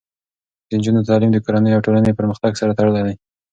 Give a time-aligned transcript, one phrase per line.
[0.67, 3.15] د نجونو تعلیم د کورنیو او ټولنې پرمختګ سره تړلی دی.